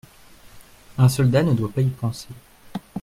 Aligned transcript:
Un 0.97 1.09
soldat 1.09 1.43
ne 1.43 1.53
doit 1.53 1.71
pas 1.71 1.81
y 1.81 1.89
penser. 1.89 2.29